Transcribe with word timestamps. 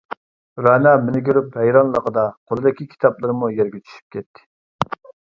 رەنا 0.67 0.93
مېنى 1.01 1.19
كۆرۈپ 1.25 1.57
ھەيرانلىقىدا، 1.61 2.23
قولىدىكى 2.53 2.87
كىتابلىرىمۇ 2.93 3.51
يەرگە 3.57 3.83
چۈشۈپ 3.91 4.17
كەتتى. 4.17 4.99